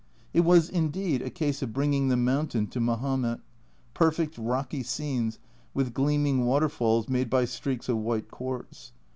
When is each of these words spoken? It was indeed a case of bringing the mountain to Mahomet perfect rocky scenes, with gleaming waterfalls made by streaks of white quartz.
It 0.33 0.39
was 0.39 0.67
indeed 0.67 1.21
a 1.21 1.29
case 1.29 1.61
of 1.61 1.73
bringing 1.73 2.07
the 2.07 2.17
mountain 2.17 2.65
to 2.69 2.79
Mahomet 2.79 3.39
perfect 3.93 4.35
rocky 4.35 4.81
scenes, 4.81 5.37
with 5.75 5.93
gleaming 5.93 6.43
waterfalls 6.43 7.07
made 7.07 7.29
by 7.29 7.45
streaks 7.45 7.87
of 7.87 7.97
white 7.97 8.31
quartz. 8.31 8.93